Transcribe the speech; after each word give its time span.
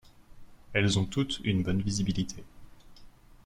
Elles 0.73 0.97
ont 0.97 1.05
toutes 1.05 1.41
une 1.43 1.61
bonne 1.61 1.83
visibilité. 1.83 2.43